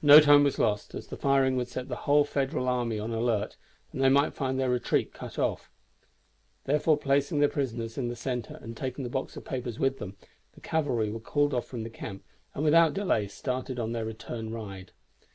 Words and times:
No 0.00 0.18
time 0.18 0.44
was 0.44 0.58
lost, 0.58 0.94
as 0.94 1.08
the 1.08 1.16
firing 1.18 1.54
would 1.58 1.68
set 1.68 1.88
the 1.88 1.94
whole 2.06 2.24
Federal 2.24 2.66
army 2.70 2.98
on 2.98 3.10
the 3.10 3.18
alert, 3.18 3.58
and 3.92 4.00
they 4.00 4.08
might 4.08 4.32
find 4.32 4.58
their 4.58 4.70
retreat 4.70 5.12
cut 5.12 5.38
off. 5.38 5.70
Therefore 6.64 6.96
placing 6.96 7.40
their 7.40 7.50
prisoners 7.50 7.98
in 7.98 8.08
the 8.08 8.16
center, 8.16 8.58
and 8.62 8.74
taking 8.74 9.04
the 9.04 9.10
box 9.10 9.36
of 9.36 9.44
papers 9.44 9.78
with 9.78 9.98
them, 9.98 10.16
the 10.54 10.62
cavalry 10.62 11.10
were 11.10 11.20
called 11.20 11.52
off 11.52 11.66
from 11.66 11.82
the 11.82 11.90
camp, 11.90 12.24
and 12.54 12.64
without 12.64 12.94
delay 12.94 13.26
started 13.26 13.78
on 13.78 13.92
their 13.92 14.06
return 14.06 14.48
ride. 14.54 14.92